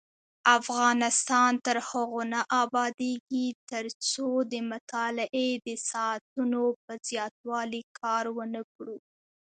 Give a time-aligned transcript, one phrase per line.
[0.57, 8.97] افغانستان تر هغو نه ابادیږي، ترڅو د مطالعې د ساعتونو په زیاتوالي کار ونکړو.